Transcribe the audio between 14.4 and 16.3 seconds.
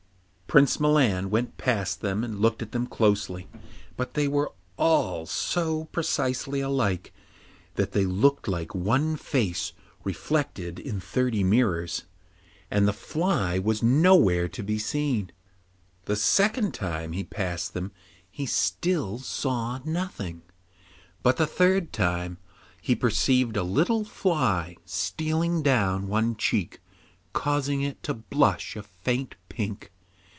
to be seen; the